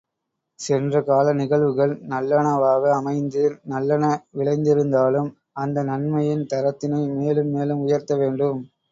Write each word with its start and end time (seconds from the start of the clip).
சென்றகால 0.59 1.33
நிகழ்வுகள் 1.33 1.91
நல்லனவாக 2.07 2.93
அமைந்து 2.93 3.43
நல்லன 3.65 4.05
விளைந்திருந்தாலும் 4.35 5.29
அந்த 5.57 5.83
நன்மையின் 5.83 6.43
தரத்தினை 6.53 7.01
மேலும் 7.19 7.51
மேலும் 7.51 7.83
உயர்த்த 7.83 8.15
வேண்டும். 8.15 8.59